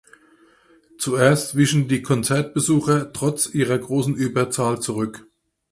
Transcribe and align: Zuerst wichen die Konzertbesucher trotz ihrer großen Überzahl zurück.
Zuerst 0.97 1.55
wichen 1.55 1.87
die 1.87 2.01
Konzertbesucher 2.01 3.13
trotz 3.13 3.53
ihrer 3.53 3.77
großen 3.77 4.15
Überzahl 4.15 4.79
zurück. 4.81 5.27